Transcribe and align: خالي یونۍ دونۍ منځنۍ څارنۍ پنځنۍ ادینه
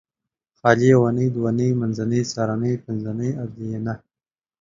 خالي 0.59 0.87
یونۍ 0.93 1.27
دونۍ 1.35 1.69
منځنۍ 1.79 2.21
څارنۍ 2.31 2.73
پنځنۍ 2.85 3.29
ادینه 3.43 3.93